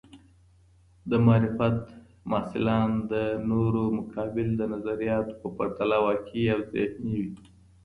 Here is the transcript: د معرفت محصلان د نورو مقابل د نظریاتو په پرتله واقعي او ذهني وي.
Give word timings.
د 1.09 1.11
معرفت 1.25 1.79
محصلان 2.31 2.89
د 3.11 3.13
نورو 3.49 3.83
مقابل 3.99 4.47
د 4.57 4.61
نظریاتو 4.73 5.33
په 5.41 5.47
پرتله 5.57 5.97
واقعي 6.05 6.45
او 6.55 6.59
ذهني 6.73 7.15
وي. 7.23 7.33